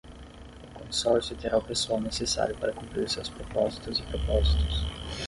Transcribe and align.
O 0.73 0.79
consórcio 0.79 1.35
terá 1.37 1.59
o 1.59 1.61
pessoal 1.61 2.01
necessário 2.01 2.57
para 2.57 2.73
cumprir 2.73 3.07
seus 3.07 3.29
propósitos 3.29 3.99
e 3.99 4.01
propósitos. 4.01 4.83